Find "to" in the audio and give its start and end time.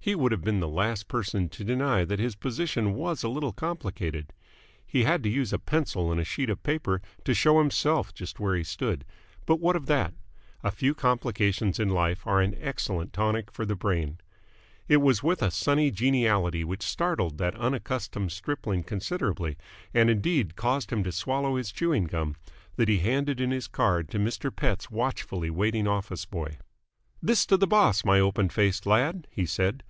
1.50-1.62, 5.22-5.28, 7.26-7.34, 21.04-21.12, 24.12-24.18, 27.44-27.58